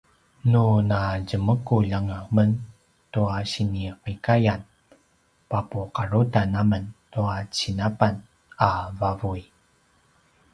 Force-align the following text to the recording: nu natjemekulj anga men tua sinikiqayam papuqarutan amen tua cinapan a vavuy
nu 0.51 0.63
natjemekulj 0.91 1.91
anga 1.97 2.17
men 2.35 2.49
tua 3.13 3.37
sinikiqayam 3.51 4.61
papuqarutan 5.49 6.49
amen 6.61 6.83
tua 7.13 7.35
cinapan 7.55 8.13
a 8.69 8.69
vavuy 8.99 9.41